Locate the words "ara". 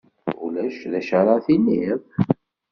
1.19-1.33